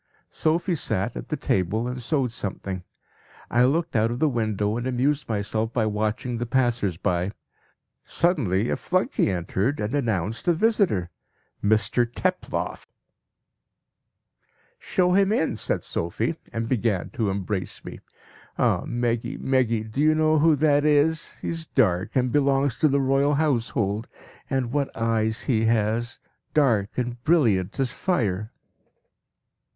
"Sophie 0.31 0.73
sat 0.73 1.15
at 1.15 1.29
the 1.29 1.37
table 1.37 1.87
and 1.87 2.01
sewed 2.01 2.31
something. 2.31 2.83
I 3.51 3.65
looked 3.65 3.95
out 3.95 4.09
of 4.09 4.17
the 4.17 4.27
window 4.27 4.75
and 4.75 4.87
amused 4.87 5.29
myself 5.29 5.71
by 5.73 5.85
watching 5.85 6.37
the 6.37 6.47
passers 6.47 6.97
by. 6.97 7.33
Suddenly 8.03 8.71
a 8.71 8.75
flunkey 8.77 9.29
entered 9.29 9.79
and 9.79 9.93
announced 9.93 10.47
a 10.47 10.53
visitor 10.53 11.11
'Mr 11.63 12.11
Teploff.' 12.11 12.87
"'Show 14.79 15.11
him 15.13 15.31
in!' 15.31 15.55
said 15.55 15.83
Sophie, 15.83 16.35
and 16.51 16.67
began 16.67 17.11
to 17.11 17.29
embrace 17.29 17.85
me. 17.85 17.99
'Ah! 18.57 18.81
Meggy, 18.87 19.37
Meggy, 19.37 19.83
do 19.83 20.01
you 20.01 20.15
know 20.15 20.39
who 20.39 20.55
that 20.55 20.83
is? 20.83 21.37
He 21.41 21.49
is 21.49 21.67
dark, 21.67 22.15
and 22.15 22.31
belongs 22.31 22.79
to 22.79 22.87
the 22.87 22.99
Royal 22.99 23.35
Household; 23.35 24.07
and 24.49 24.71
what 24.71 24.89
eyes 24.97 25.41
he 25.43 25.65
has! 25.65 26.19
Dark 26.55 26.89
and 26.97 27.23
brilliant 27.23 27.79
as 27.79 27.91
fire.' 27.91 28.51